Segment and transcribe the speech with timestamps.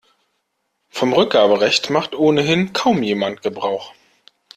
[0.89, 3.93] Vom Rückgaberecht macht ohnehin kaum jemand Gebrauch.